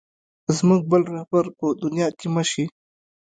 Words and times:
زموږ 0.57 0.81
بل 0.91 1.01
رهبر 1.15 1.45
په 1.57 1.65
دنیا 1.83 2.07
کې 2.19 2.27
مه 2.35 2.43
شې. 2.49 2.65